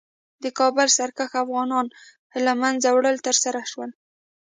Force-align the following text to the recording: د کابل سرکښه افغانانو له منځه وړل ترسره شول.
د 0.43 0.45
کابل 0.59 0.87
سرکښه 0.97 1.37
افغانانو 1.45 1.91
له 2.45 2.53
منځه 2.61 2.87
وړل 2.91 3.17
ترسره 3.25 3.61
شول. 3.71 3.91